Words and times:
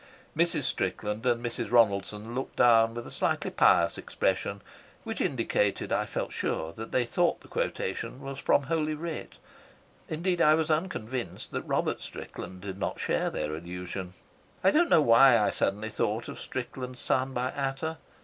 Mrs. 0.35 0.63
Strickland 0.63 1.23
and 1.27 1.45
Mrs. 1.45 1.69
Ronaldson 1.69 2.33
looked 2.33 2.55
down 2.55 2.95
with 2.95 3.05
a 3.05 3.11
slightly 3.11 3.51
pious 3.51 3.99
expression 3.99 4.61
which 5.03 5.21
indicated, 5.21 5.91
I 5.93 6.07
felt 6.07 6.31
sure, 6.31 6.73
that 6.73 6.91
they 6.91 7.05
thought 7.05 7.41
the 7.41 7.47
quotation 7.47 8.19
was 8.19 8.39
from 8.39 8.63
Holy 8.63 8.95
Writ. 8.95 9.37
Indeed, 10.09 10.41
I 10.41 10.55
was 10.55 10.71
unconvinced 10.71 11.51
that 11.51 11.61
Robert 11.67 12.01
Strickland 12.01 12.61
did 12.61 12.79
not 12.79 12.99
share 12.99 13.29
their 13.29 13.53
illusion. 13.55 14.13
I 14.63 14.71
do 14.71 14.79
not 14.79 14.89
know 14.89 15.01
why 15.03 15.37
I 15.37 15.51
suddenly 15.51 15.89
thought 15.89 16.27
of 16.27 16.39
Strickland's 16.39 16.99
son 16.99 17.33
by 17.35 17.51
Ata. 17.51 17.99